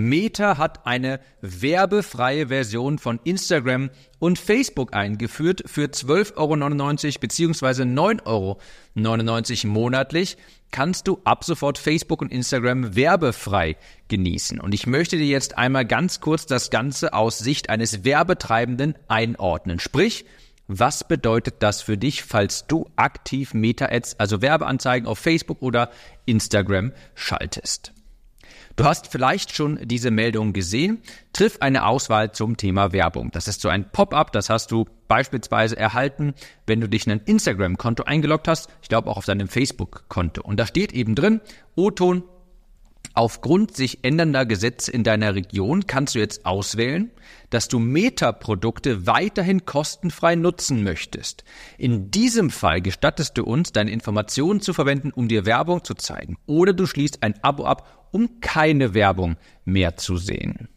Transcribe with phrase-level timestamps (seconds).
[0.00, 7.82] Meta hat eine werbefreie Version von Instagram und Facebook eingeführt für 12,99 Euro bzw.
[7.82, 10.36] 9,99 Euro monatlich
[10.70, 13.76] kannst du ab sofort Facebook und Instagram werbefrei
[14.08, 14.60] genießen.
[14.60, 19.80] Und ich möchte dir jetzt einmal ganz kurz das Ganze aus Sicht eines Werbetreibenden einordnen.
[19.80, 20.24] Sprich,
[20.68, 25.90] was bedeutet das für dich, falls du aktiv Meta-Ads, also Werbeanzeigen auf Facebook oder
[26.26, 27.92] Instagram schaltest?
[28.76, 31.02] Du hast vielleicht schon diese Meldung gesehen.
[31.32, 33.30] Triff eine Auswahl zum Thema Werbung.
[33.30, 36.34] Das ist so ein Pop-up, das hast du beispielsweise erhalten,
[36.66, 40.42] wenn du dich in ein Instagram-Konto eingeloggt hast, ich glaube auch auf deinem Facebook-Konto.
[40.42, 41.40] Und da steht eben drin,
[41.74, 42.22] O-Ton
[43.14, 47.10] Aufgrund sich ändernder Gesetze in deiner Region kannst du jetzt auswählen,
[47.50, 51.44] dass du Meta-Produkte weiterhin kostenfrei nutzen möchtest.
[51.76, 56.36] In diesem Fall gestattest du uns, deine Informationen zu verwenden, um dir Werbung zu zeigen.
[56.46, 60.68] Oder du schließt ein Abo ab, um keine Werbung mehr zu sehen.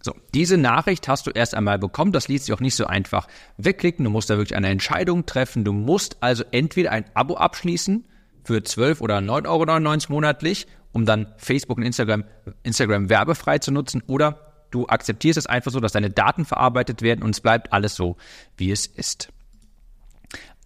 [0.00, 2.12] So, diese Nachricht hast du erst einmal bekommen.
[2.12, 3.26] Das ließ sich auch nicht so einfach
[3.58, 4.04] wegklicken.
[4.04, 5.64] Du musst da wirklich eine Entscheidung treffen.
[5.64, 8.04] Du musst also entweder ein Abo abschließen
[8.44, 12.24] für 12 oder 9,99 Euro monatlich um dann Facebook und Instagram,
[12.62, 17.22] Instagram werbefrei zu nutzen oder du akzeptierst es einfach so, dass deine Daten verarbeitet werden
[17.22, 18.16] und es bleibt alles so,
[18.56, 19.28] wie es ist.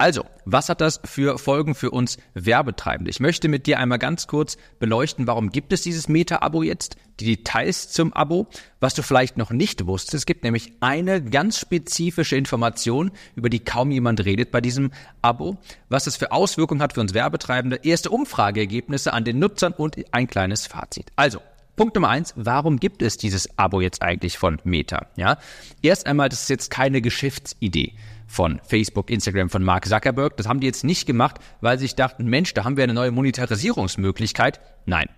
[0.00, 3.10] Also, was hat das für Folgen für uns Werbetreibende?
[3.10, 7.26] Ich möchte mit dir einmal ganz kurz beleuchten, warum gibt es dieses Meta-Abo jetzt, die
[7.26, 8.46] Details zum Abo,
[8.80, 10.14] was du vielleicht noch nicht wusstest.
[10.14, 14.90] Es gibt nämlich eine ganz spezifische Information, über die kaum jemand redet bei diesem
[15.20, 15.58] Abo,
[15.90, 20.28] was es für Auswirkungen hat für uns Werbetreibende, erste Umfrageergebnisse an den Nutzern und ein
[20.28, 21.12] kleines Fazit.
[21.16, 21.42] Also,
[21.76, 25.08] Punkt Nummer eins, warum gibt es dieses Abo jetzt eigentlich von Meta?
[25.16, 25.36] Ja,
[25.82, 27.92] erst einmal, das ist jetzt keine Geschäftsidee
[28.30, 30.36] von Facebook, Instagram, von Mark Zuckerberg.
[30.36, 32.94] Das haben die jetzt nicht gemacht, weil sie sich dachten, Mensch, da haben wir eine
[32.94, 34.60] neue Monetarisierungsmöglichkeit.
[34.86, 35.08] Nein,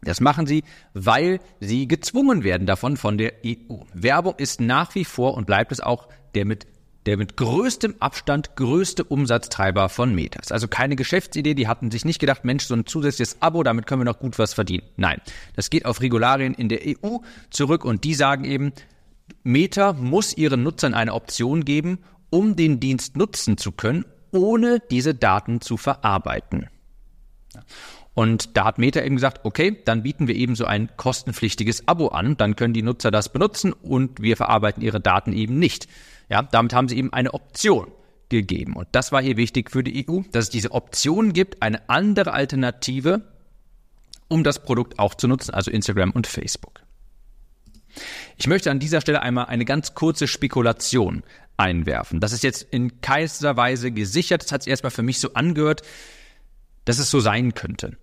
[0.00, 3.82] das machen sie, weil sie gezwungen werden davon von der EU.
[3.92, 6.66] Werbung ist nach wie vor und bleibt es auch der mit
[7.06, 10.52] der mit größtem Abstand größte Umsatztreiber von Metas.
[10.52, 14.02] Also keine Geschäftsidee, die hatten sich nicht gedacht, Mensch, so ein zusätzliches Abo, damit können
[14.02, 14.82] wir noch gut was verdienen.
[14.96, 15.18] Nein,
[15.56, 17.16] das geht auf Regularien in der EU
[17.48, 18.72] zurück und die sagen eben,
[19.42, 25.14] Meta muss ihren Nutzern eine Option geben, um den Dienst nutzen zu können, ohne diese
[25.14, 26.68] Daten zu verarbeiten.
[28.14, 32.08] Und da hat Meta eben gesagt, okay, dann bieten wir eben so ein kostenpflichtiges Abo
[32.08, 35.88] an, dann können die Nutzer das benutzen und wir verarbeiten ihre Daten eben nicht.
[36.28, 37.90] Ja, damit haben sie eben eine Option
[38.28, 38.76] gegeben.
[38.76, 42.32] Und das war hier wichtig für die EU, dass es diese Option gibt, eine andere
[42.32, 43.22] Alternative,
[44.28, 46.79] um das Produkt auch zu nutzen, also Instagram und Facebook.
[48.36, 51.22] Ich möchte an dieser Stelle einmal eine ganz kurze Spekulation
[51.56, 52.20] einwerfen.
[52.20, 54.42] Das ist jetzt in keinster Weise gesichert.
[54.42, 55.82] Das hat sich erstmal für mich so angehört,
[56.84, 57.96] dass es so sein könnte.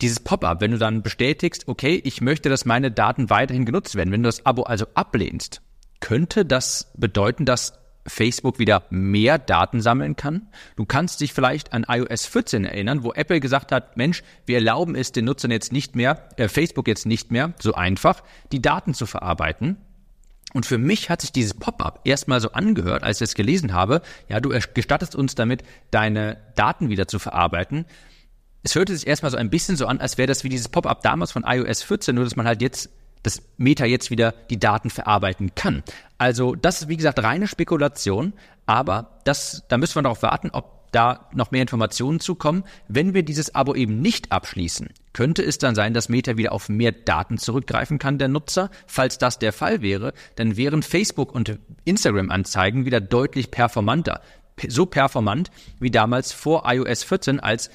[0.00, 4.12] Dieses Pop-up, wenn du dann bestätigst, okay, ich möchte, dass meine Daten weiterhin genutzt werden,
[4.12, 5.62] wenn du das Abo also ablehnst,
[6.00, 7.72] könnte das bedeuten, dass
[8.08, 10.48] Facebook wieder mehr Daten sammeln kann.
[10.76, 14.94] Du kannst dich vielleicht an iOS 14 erinnern, wo Apple gesagt hat, Mensch, wir erlauben
[14.94, 18.94] es den Nutzern jetzt nicht mehr, äh, Facebook jetzt nicht mehr so einfach, die Daten
[18.94, 19.76] zu verarbeiten.
[20.54, 24.00] Und für mich hat sich dieses Pop-up erstmal so angehört, als ich es gelesen habe,
[24.28, 27.84] ja, du gestattest uns damit, deine Daten wieder zu verarbeiten
[28.62, 31.02] es hörte sich erstmal so ein bisschen so an, als wäre das wie dieses Pop-up
[31.02, 32.90] damals von iOS 14, nur dass man halt jetzt
[33.22, 35.82] das Meta jetzt wieder die Daten verarbeiten kann.
[36.18, 38.32] Also das ist wie gesagt reine Spekulation,
[38.66, 42.64] aber das, da müssen wir darauf warten, ob da noch mehr Informationen zukommen.
[42.88, 46.68] Wenn wir dieses Abo eben nicht abschließen, könnte es dann sein, dass Meta wieder auf
[46.68, 48.70] mehr Daten zurückgreifen kann, der Nutzer.
[48.86, 54.22] Falls das der Fall wäre, dann wären Facebook und Instagram-Anzeigen wieder deutlich performanter.
[54.66, 57.70] So performant wie damals vor iOS 14, als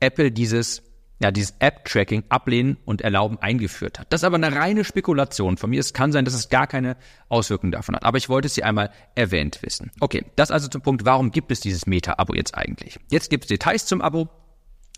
[0.00, 0.82] Apple dieses
[1.20, 4.06] ja, dieses App-Tracking ablehnen und erlauben eingeführt hat.
[4.10, 5.80] Das ist aber eine reine Spekulation von mir.
[5.80, 6.96] Es kann sein, dass es gar keine
[7.28, 8.04] Auswirkungen davon hat.
[8.04, 9.90] Aber ich wollte es hier einmal erwähnt wissen.
[10.00, 12.98] Okay, das also zum Punkt, warum gibt es dieses Meta-Abo jetzt eigentlich?
[13.10, 14.28] Jetzt gibt es Details zum Abo.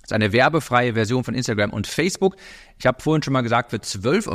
[0.02, 2.36] Das ist eine werbefreie Version von Instagram und Facebook.
[2.78, 4.28] Ich habe vorhin schon mal gesagt, für 12,99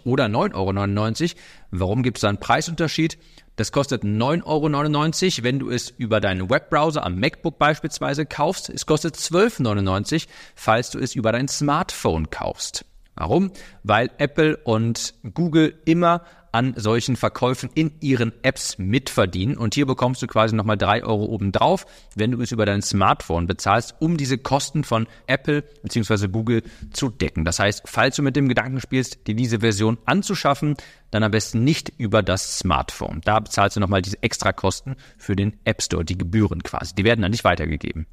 [0.00, 1.40] Euro oder 9,99 Euro.
[1.70, 3.18] Warum gibt es da einen Preisunterschied?
[3.56, 8.70] Das kostet 9,99 Euro, wenn du es über deinen Webbrowser am MacBook beispielsweise kaufst.
[8.70, 12.84] Es kostet 12,99 Euro, falls du es über dein Smartphone kaufst.
[13.14, 13.52] Warum?
[13.82, 16.22] Weil Apple und Google immer
[16.52, 19.56] an solchen Verkäufen in ihren Apps mitverdienen.
[19.56, 23.46] Und hier bekommst du quasi nochmal drei Euro obendrauf, wenn du es über dein Smartphone
[23.46, 26.28] bezahlst, um diese Kosten von Apple bzw.
[26.28, 26.62] Google
[26.92, 27.44] zu decken.
[27.44, 30.76] Das heißt, falls du mit dem Gedanken spielst, dir diese Version anzuschaffen,
[31.10, 33.20] dann am besten nicht über das Smartphone.
[33.24, 36.94] Da bezahlst du nochmal diese extra Kosten für den App Store, die Gebühren quasi.
[36.94, 38.06] Die werden dann nicht weitergegeben.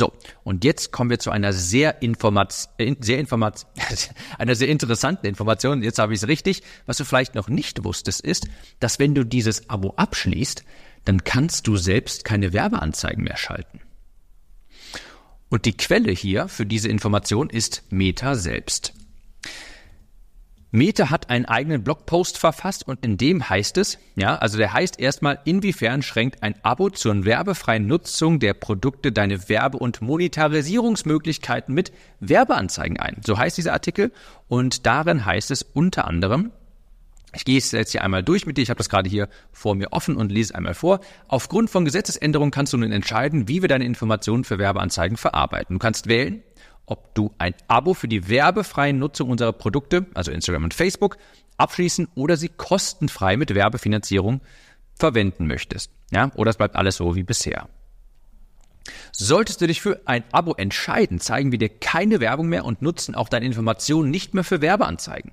[0.00, 0.14] So,
[0.44, 3.66] und jetzt kommen wir zu einer sehr, informat äh, sehr, informat
[4.38, 5.82] einer sehr interessanten Information.
[5.82, 6.62] Jetzt habe ich es richtig.
[6.86, 8.48] Was du vielleicht noch nicht wusstest, ist,
[8.78, 10.64] dass wenn du dieses Abo abschließt,
[11.04, 13.82] dann kannst du selbst keine Werbeanzeigen mehr schalten.
[15.50, 18.94] Und die Quelle hier für diese Information ist Meta selbst.
[20.72, 25.00] Meta hat einen eigenen Blogpost verfasst und in dem heißt es, ja, also der heißt
[25.00, 31.92] erstmal, inwiefern schränkt ein Abo zur werbefreien Nutzung der Produkte deine Werbe- und Monetarisierungsmöglichkeiten mit
[32.20, 33.16] Werbeanzeigen ein.
[33.26, 34.12] So heißt dieser Artikel
[34.46, 36.52] und darin heißt es unter anderem,
[37.34, 38.62] ich gehe es jetzt hier einmal durch mit dir.
[38.62, 41.00] Ich habe das gerade hier vor mir offen und lese einmal vor.
[41.28, 45.76] Aufgrund von Gesetzesänderungen kannst du nun entscheiden, wie wir deine Informationen für Werbeanzeigen verarbeiten.
[45.76, 46.42] Du kannst wählen,
[46.90, 51.16] ob du ein Abo für die werbefreie Nutzung unserer Produkte, also Instagram und Facebook,
[51.56, 54.40] abschließen oder sie kostenfrei mit Werbefinanzierung
[54.94, 55.90] verwenden möchtest.
[56.10, 57.68] Ja, oder es bleibt alles so wie bisher.
[59.12, 63.14] Solltest du dich für ein Abo entscheiden, zeigen wir dir keine Werbung mehr und nutzen
[63.14, 65.32] auch deine Informationen nicht mehr für Werbeanzeigen.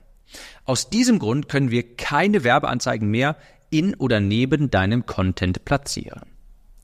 [0.65, 3.37] Aus diesem Grund können wir keine Werbeanzeigen mehr
[3.69, 6.36] in oder neben deinem Content platzieren.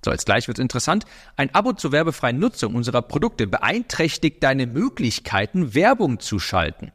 [0.03, 1.05] So, jetzt gleich wird's interessant.
[1.37, 6.91] Ein Abo zur werbefreien Nutzung unserer Produkte beeinträchtigt deine Möglichkeiten, Werbung zu schalten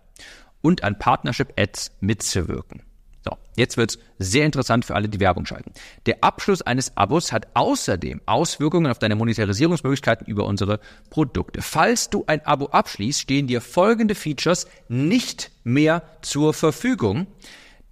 [0.61, 2.83] und an Partnership Ads mitzuwirken.
[3.25, 5.73] So, jetzt wird's sehr interessant für alle, die Werbung schalten.
[6.07, 11.63] Der Abschluss eines Abos hat außerdem Auswirkungen auf deine Monetarisierungsmöglichkeiten über unsere Produkte.
[11.63, 17.27] Falls du ein Abo abschließt, stehen dir folgende Features nicht mehr zur Verfügung,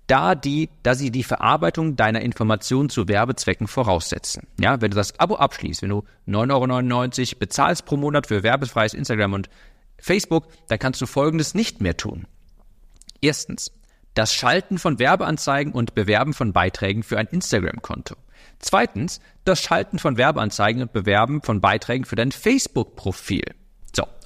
[0.06, 4.46] da die, da sie die Verarbeitung deiner Informationen zu Werbezwecken voraussetzen.
[4.60, 8.94] Ja, wenn du das Abo abschließt, wenn du 9,99 Euro bezahlst pro Monat für werbefreies
[8.94, 9.50] Instagram und
[9.98, 12.26] Facebook, dann kannst du Folgendes nicht mehr tun.
[13.20, 13.72] Erstens,
[14.14, 18.14] das Schalten von Werbeanzeigen und Bewerben von Beiträgen für ein Instagram-Konto.
[18.58, 23.44] Zweitens, das Schalten von Werbeanzeigen und Bewerben von Beiträgen für dein Facebook-Profil.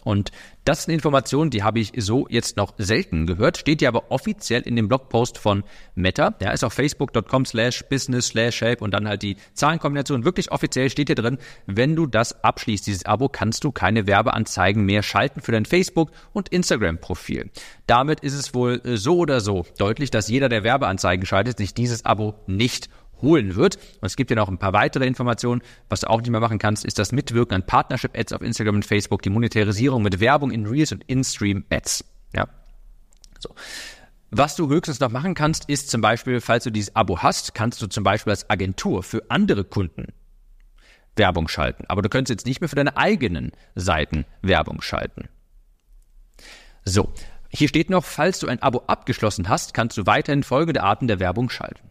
[0.04, 0.30] Und
[0.64, 4.10] das ist eine Information, die habe ich so jetzt noch selten gehört, steht ja aber
[4.10, 5.64] offiziell in dem Blogpost von
[5.94, 6.30] Meta.
[6.30, 10.24] Der ist auf facebook.com slash business slash help und dann halt die Zahlenkombination.
[10.24, 14.84] Wirklich offiziell steht hier drin, wenn du das abschließt, dieses Abo, kannst du keine Werbeanzeigen
[14.84, 17.50] mehr schalten für dein Facebook- und Instagram-Profil.
[17.86, 22.04] Damit ist es wohl so oder so deutlich, dass jeder, der Werbeanzeigen schaltet, sich dieses
[22.04, 22.88] Abo nicht
[23.22, 23.76] holen wird.
[23.76, 25.62] Und es gibt ja noch ein paar weitere Informationen.
[25.88, 28.84] Was du auch nicht mehr machen kannst, ist das Mitwirken an Partnership-Ads auf Instagram und
[28.84, 32.04] Facebook, die Monetarisierung mit Werbung in Reels und In-Stream-Ads.
[32.34, 32.48] Ja.
[33.38, 33.54] So.
[34.30, 37.82] Was du höchstens noch machen kannst, ist zum Beispiel, falls du dieses Abo hast, kannst
[37.82, 40.06] du zum Beispiel als Agentur für andere Kunden
[41.16, 41.84] Werbung schalten.
[41.88, 45.28] Aber du könntest jetzt nicht mehr für deine eigenen Seiten Werbung schalten.
[46.84, 47.12] So,
[47.50, 51.18] hier steht noch, falls du ein Abo abgeschlossen hast, kannst du weiterhin folgende Arten der
[51.18, 51.89] Werbung schalten.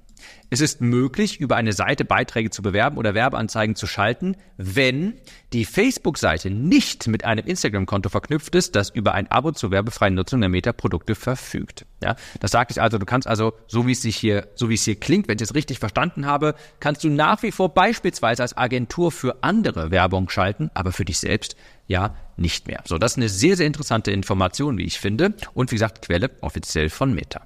[0.50, 5.13] Es ist möglich, über eine Seite Beiträge zu bewerben oder Werbeanzeigen zu schalten, wenn
[5.54, 10.42] die Facebook-Seite nicht mit einem Instagram-Konto verknüpft ist, das über ein Abo zur werbefreien Nutzung
[10.42, 11.86] der Meta-Produkte verfügt.
[12.04, 14.75] Ja, das sagt ich also, du kannst also, so wie es sich hier, so wie
[14.75, 18.42] es hier klingt, wenn ich es richtig verstanden habe, kannst du nach wie vor beispielsweise
[18.42, 21.56] als Agentur für andere Werbung schalten, aber für dich selbst
[21.88, 22.81] ja nicht mehr.
[22.86, 25.33] So, das ist eine sehr, sehr interessante Information, wie ich finde.
[25.54, 27.42] Und wie gesagt, Quelle offiziell von Meta.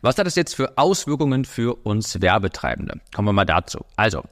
[0.00, 3.00] Was hat das jetzt für Auswirkungen für uns Werbetreibende?
[3.14, 3.84] Kommen wir mal dazu.
[3.96, 4.24] Also,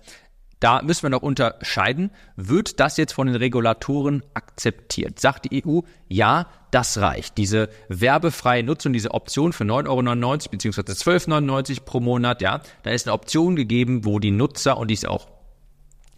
[0.61, 2.11] da müssen wir noch unterscheiden.
[2.37, 5.21] Wird das jetzt von den Regulatoren akzeptiert?
[5.21, 7.37] Sagt die EU, ja, das reicht.
[7.37, 10.81] Diese werbefreie Nutzung, diese Option für 9,99 Euro bzw.
[10.81, 14.95] 12,99 Euro pro Monat, ja, da ist eine Option gegeben, wo die Nutzer, und die
[14.95, 15.29] ist auch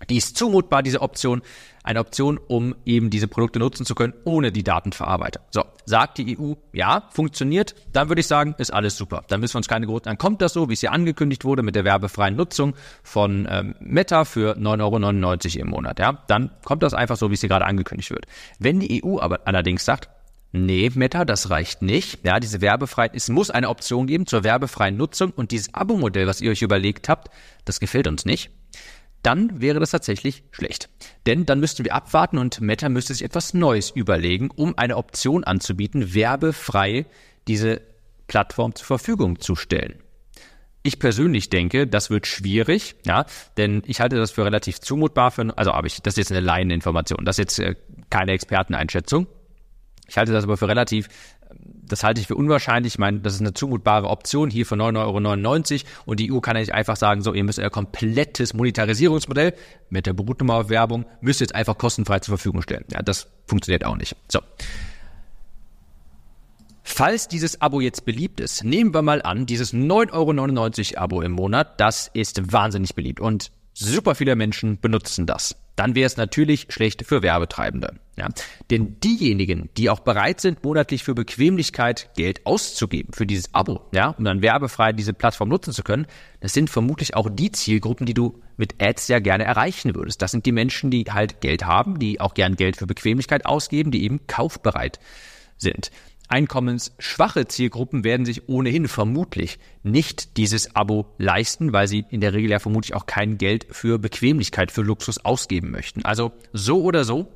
[0.08, 1.42] die ist zumutbar, diese Option.
[1.82, 5.42] Eine Option, um eben diese Produkte nutzen zu können, ohne die Datenverarbeitung.
[5.50, 9.24] So, sagt die EU, ja, funktioniert, dann würde ich sagen, ist alles super.
[9.28, 11.62] Dann müssen wir uns keine großen, dann kommt das so, wie es hier angekündigt wurde,
[11.62, 15.98] mit der werbefreien Nutzung von ähm, Meta für 9,99 Euro im Monat.
[15.98, 18.26] Ja, dann kommt das einfach so, wie es hier gerade angekündigt wird.
[18.58, 20.10] Wenn die EU aber allerdings sagt,
[20.50, 22.24] Nee, Meta, das reicht nicht.
[22.24, 26.40] Ja, diese Werbefreiheit, es muss eine Option geben zur werbefreien Nutzung und dieses Abo-Modell, was
[26.40, 27.28] ihr euch überlegt habt,
[27.66, 28.50] das gefällt uns nicht
[29.22, 30.88] dann wäre das tatsächlich schlecht.
[31.26, 35.44] Denn dann müssten wir abwarten und Meta müsste sich etwas Neues überlegen, um eine Option
[35.44, 37.06] anzubieten, werbefrei
[37.46, 37.80] diese
[38.26, 40.00] Plattform zur Verfügung zu stellen.
[40.82, 45.56] Ich persönlich denke, das wird schwierig, ja, denn ich halte das für relativ zumutbar für,
[45.58, 47.74] also habe ich, das ist jetzt eine Laieninformation, das ist jetzt äh,
[48.10, 49.26] keine Experteneinschätzung.
[50.08, 51.08] Ich halte das aber für relativ
[51.88, 52.94] das halte ich für unwahrscheinlich.
[52.94, 56.56] Ich meine, das ist eine zumutbare Option hier für 9,99 Euro und die EU kann
[56.56, 59.54] ja nicht einfach sagen, so, ihr müsst euer komplettes Monetarisierungsmodell
[59.88, 62.84] mit der Berufnummer auf Werbung, müsst ihr jetzt einfach kostenfrei zur Verfügung stellen.
[62.92, 64.16] Ja, das funktioniert auch nicht.
[64.30, 64.40] So.
[66.82, 71.32] Falls dieses Abo jetzt beliebt ist, nehmen wir mal an, dieses 9,99 Euro Abo im
[71.32, 75.56] Monat, das ist wahnsinnig beliebt und super viele Menschen benutzen das.
[75.76, 78.00] Dann wäre es natürlich schlecht für Werbetreibende.
[78.16, 78.28] Ja?
[78.70, 84.08] Denn diejenigen, die auch bereit sind, monatlich für Bequemlichkeit Geld auszugeben, für dieses Abo, ja,
[84.08, 86.06] um dann werbefrei diese Plattform nutzen zu können,
[86.40, 90.20] das sind vermutlich auch die Zielgruppen, die du mit Ads ja gerne erreichen würdest.
[90.20, 93.92] Das sind die Menschen, die halt Geld haben, die auch gern Geld für Bequemlichkeit ausgeben,
[93.92, 94.98] die eben kaufbereit
[95.56, 95.92] sind.
[96.28, 102.50] Einkommensschwache Zielgruppen werden sich ohnehin vermutlich nicht dieses Abo leisten, weil sie in der Regel
[102.50, 106.04] ja vermutlich auch kein Geld für Bequemlichkeit, für Luxus ausgeben möchten.
[106.04, 107.28] Also so oder so,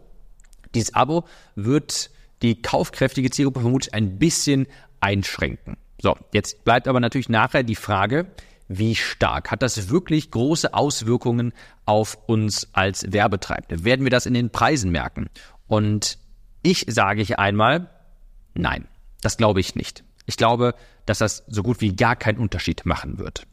[0.74, 2.10] dieses Abo wird
[2.42, 4.66] die kaufkräftige Zielgruppe vermutlich ein bisschen
[5.00, 5.76] einschränken.
[6.00, 8.26] So, jetzt bleibt aber natürlich nachher die Frage,
[8.68, 11.52] wie stark hat das wirklich große Auswirkungen
[11.84, 13.84] auf uns als Werbetreibende?
[13.84, 15.28] Werden wir das in den Preisen merken?
[15.66, 16.18] Und
[16.62, 17.90] ich sage ich einmal,
[18.54, 18.86] Nein,
[19.20, 20.04] das glaube ich nicht.
[20.26, 20.74] Ich glaube,
[21.06, 23.46] dass das so gut wie gar keinen Unterschied machen wird.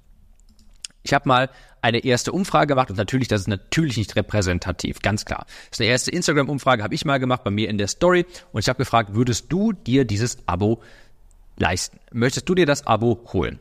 [1.04, 1.50] Ich habe mal
[1.82, 5.46] eine erste Umfrage gemacht und natürlich, das ist natürlich nicht repräsentativ, ganz klar.
[5.48, 8.60] Das ist eine erste Instagram-Umfrage, habe ich mal gemacht bei mir in der Story und
[8.60, 10.82] ich habe gefragt, würdest du dir dieses Abo
[11.58, 12.00] leisten?
[12.12, 13.60] Möchtest du dir das Abo holen?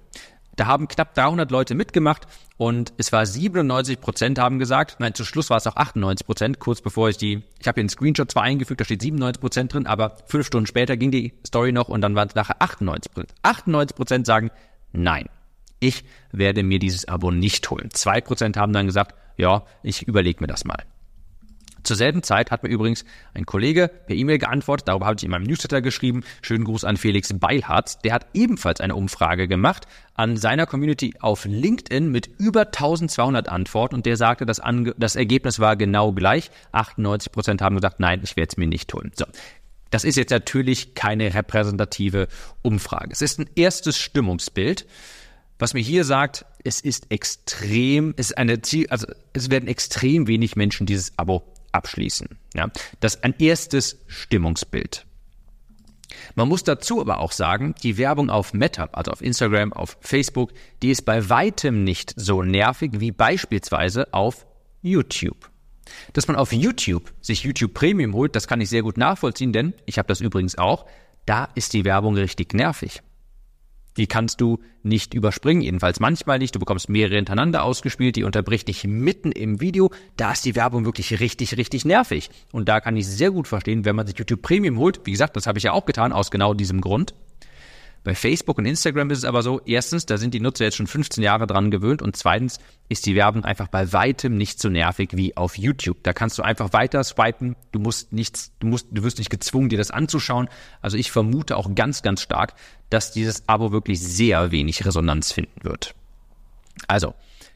[0.59, 5.25] Da haben knapp 300 Leute mitgemacht und es war 97 Prozent haben gesagt, nein, zum
[5.25, 8.29] Schluss war es auch 98 Prozent, kurz bevor ich die, ich habe hier einen Screenshot
[8.29, 11.89] zwar eingefügt, da steht 97 Prozent drin, aber fünf Stunden später ging die Story noch
[11.89, 13.35] und dann waren es nachher 98 Prozent.
[13.43, 14.51] 98 Prozent sagen,
[14.91, 15.27] nein,
[15.79, 17.91] ich werde mir dieses Abo nicht holen.
[17.93, 20.83] Zwei Prozent haben dann gesagt, ja, ich überlege mir das mal.
[21.89, 25.31] Zur selben Zeit hat mir übrigens ein Kollege per E-Mail geantwortet, darüber habe ich in
[25.31, 26.23] meinem Newsletter geschrieben.
[26.43, 28.05] Schönen Gruß an Felix Beilhardt.
[28.05, 33.95] Der hat ebenfalls eine Umfrage gemacht an seiner Community auf LinkedIn mit über 1200 Antworten
[33.95, 36.51] und der sagte, das, Ange das Ergebnis war genau gleich.
[36.73, 39.11] 98 Prozent haben gesagt, nein, ich werde es mir nicht holen.
[39.15, 39.25] So.
[39.89, 42.29] Das ist jetzt natürlich keine repräsentative
[42.61, 43.13] Umfrage.
[43.13, 44.87] Es ist ein erstes Stimmungsbild.
[45.59, 50.27] Was mir hier sagt, es ist extrem, es ist eine Ziel, also es werden extrem
[50.27, 52.39] wenig Menschen dieses Abo abschließen.
[52.55, 52.71] Ja,
[53.01, 55.07] das ist ein erstes Stimmungsbild.
[56.35, 60.53] Man muss dazu aber auch sagen, die Werbung auf Meta, also auf Instagram, auf Facebook,
[60.83, 64.47] die ist bei weitem nicht so nervig wie beispielsweise auf
[64.83, 65.51] YouTube.
[66.13, 69.75] Dass man auf YouTube sich YouTube Premium holt, das kann ich sehr gut nachvollziehen, denn
[69.87, 70.87] ich habe das übrigens auch,
[71.27, 73.03] da ist die Werbung richtig nervig.
[73.97, 76.55] Die kannst du nicht überspringen, jedenfalls manchmal nicht.
[76.55, 79.91] Du bekommst mehrere hintereinander ausgespielt, die unterbricht dich mitten im Video.
[80.17, 82.31] Da ist die Werbung wirklich richtig, richtig nervig.
[82.53, 85.01] Und da kann ich sehr gut verstehen, wenn man sich YouTube Premium holt.
[85.05, 87.15] Wie gesagt, das habe ich ja auch getan, aus genau diesem Grund.
[88.09, 90.87] Bei Facebook und Instagram ist es aber so, erstens, da sind die Nutzer jetzt schon
[90.87, 95.11] 15 Jahre dran gewöhnt und zweitens ist die Werbung einfach bei weitem nicht so nervig
[95.13, 95.99] wie auf YouTube.
[96.05, 99.69] Da kannst du einfach weiter swipen, du musst nichts, du musst, du wirst nicht gezwungen,
[99.69, 100.49] dir das anzuschauen.
[100.81, 102.55] Also ich vermute auch ganz, ganz stark,
[102.89, 105.95] dass dieses Abo wirklich sehr wenig Resonanz finden wird.
[106.87, 107.13] Also,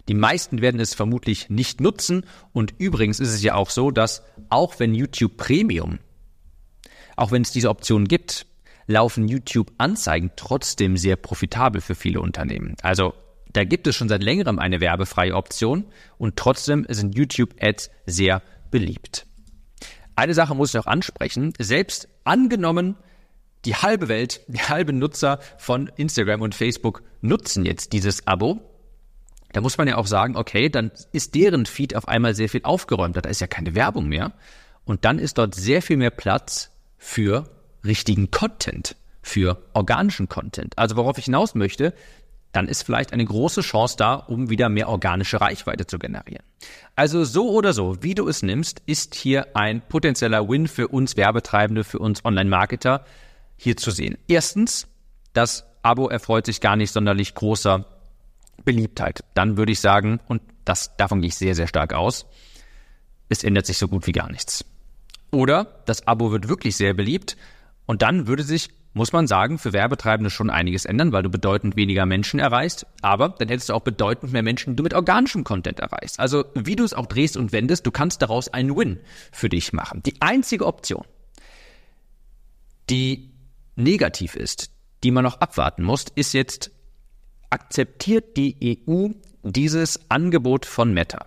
[0.08, 4.22] die meisten werden es vermutlich nicht nutzen und übrigens ist es ja auch so, dass
[4.50, 5.98] auch wenn YouTube Premium,
[7.16, 8.44] auch wenn es diese Option gibt,
[8.86, 12.76] laufen YouTube-Anzeigen trotzdem sehr profitabel für viele Unternehmen.
[12.82, 13.14] Also
[13.52, 15.84] da gibt es schon seit längerem eine werbefreie Option
[16.18, 19.26] und trotzdem sind YouTube-Ads sehr beliebt.
[20.16, 21.52] Eine Sache muss ich noch ansprechen.
[21.58, 22.96] Selbst angenommen,
[23.64, 28.60] die halbe Welt, die halbe Nutzer von Instagram und Facebook nutzen jetzt dieses Abo.
[29.52, 32.62] Da muss man ja auch sagen, okay, dann ist deren Feed auf einmal sehr viel
[32.64, 33.20] aufgeräumter.
[33.20, 34.32] Da ist ja keine Werbung mehr.
[34.84, 37.50] Und dann ist dort sehr viel mehr Platz für
[37.84, 40.76] richtigen Content, für organischen Content.
[40.76, 41.94] Also worauf ich hinaus möchte,
[42.50, 46.44] dann ist vielleicht eine große Chance da, um wieder mehr organische Reichweite zu generieren.
[46.96, 51.16] Also so oder so, wie du es nimmst, ist hier ein potenzieller Win für uns
[51.16, 53.06] Werbetreibende, für uns Online-Marketer
[53.56, 54.18] hier zu sehen.
[54.28, 54.86] Erstens,
[55.32, 57.86] das Abo erfreut sich gar nicht sonderlich großer
[58.64, 59.24] Beliebtheit.
[59.34, 62.26] Dann würde ich sagen, und das, davon gehe ich sehr, sehr stark aus,
[63.30, 64.64] es ändert sich so gut wie gar nichts.
[65.30, 67.38] Oder das Abo wird wirklich sehr beliebt
[67.92, 71.76] und dann würde sich, muss man sagen, für Werbetreibende schon einiges ändern, weil du bedeutend
[71.76, 72.86] weniger Menschen erreichst.
[73.02, 76.18] Aber dann hättest du auch bedeutend mehr Menschen, die du mit organischem Content erreichst.
[76.18, 78.98] Also wie du es auch drehst und wendest, du kannst daraus einen Win
[79.30, 80.02] für dich machen.
[80.06, 81.04] Die einzige Option,
[82.88, 83.34] die
[83.76, 84.70] negativ ist,
[85.04, 86.70] die man noch abwarten muss, ist jetzt,
[87.50, 89.08] akzeptiert die EU
[89.42, 91.26] dieses Angebot von Meta?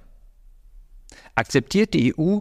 [1.36, 2.40] Akzeptiert die EU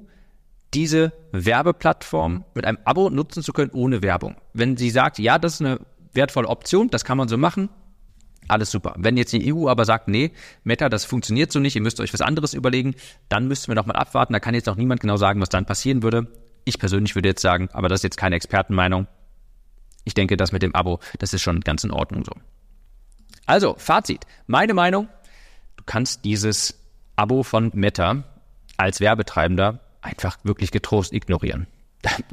[0.75, 4.37] diese Werbeplattform mit einem Abo nutzen zu können ohne Werbung.
[4.53, 5.81] Wenn sie sagt, ja, das ist eine
[6.13, 7.69] wertvolle Option, das kann man so machen,
[8.49, 8.95] alles super.
[8.99, 10.33] Wenn jetzt die EU aber sagt, nee,
[10.65, 12.95] Meta, das funktioniert so nicht, ihr müsst euch was anderes überlegen,
[13.29, 14.33] dann müssten wir noch mal abwarten.
[14.33, 16.27] Da kann jetzt noch niemand genau sagen, was dann passieren würde.
[16.65, 19.07] Ich persönlich würde jetzt sagen, aber das ist jetzt keine Expertenmeinung.
[20.05, 22.33] Ich denke, das mit dem Abo, das ist schon ganz in Ordnung so.
[23.47, 24.27] Also, Fazit.
[24.47, 25.09] Meine Meinung,
[25.77, 26.79] du kannst dieses
[27.17, 28.25] Abo von Meta
[28.77, 31.67] als Werbetreibender einfach wirklich getrost ignorieren.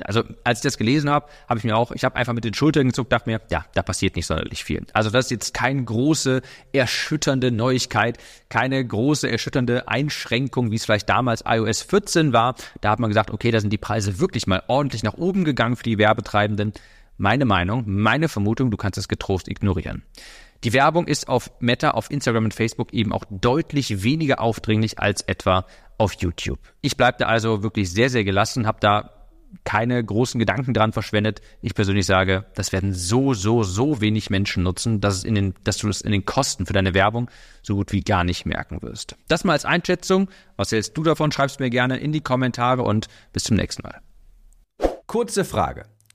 [0.04, 2.54] Also als ich das gelesen habe, habe ich mir auch, ich habe einfach mit den
[2.54, 4.86] Schultern gezuckt, dachte mir, ja, da passiert nicht sonderlich viel.
[4.94, 6.42] Also das ist jetzt keine große,
[6.74, 8.18] erschütternde Neuigkeit,
[8.50, 12.56] keine große, erschütternde Einschränkung, wie es vielleicht damals iOS 14 war.
[12.82, 15.76] Da hat man gesagt, okay, da sind die Preise wirklich mal ordentlich nach oben gegangen
[15.76, 16.74] für die Werbetreibenden.
[17.18, 20.04] Meine Meinung, meine Vermutung, du kannst es getrost ignorieren.
[20.64, 25.22] Die Werbung ist auf Meta, auf Instagram und Facebook eben auch deutlich weniger aufdringlich als
[25.24, 25.66] etwa
[25.98, 26.60] auf YouTube.
[26.82, 29.22] Ich bleibe da also wirklich sehr, sehr gelassen, habe da
[29.64, 31.42] keine großen Gedanken dran verschwendet.
[31.62, 35.54] Ich persönlich sage, das werden so, so, so wenig Menschen nutzen, dass, es in den,
[35.64, 37.30] dass du es in den Kosten für deine Werbung
[37.62, 39.16] so gut wie gar nicht merken wirst.
[39.28, 40.30] Das mal als Einschätzung.
[40.56, 41.32] Was hältst du davon?
[41.32, 44.00] Schreib's mir gerne in die Kommentare und bis zum nächsten Mal.
[45.06, 45.91] Kurze Frage.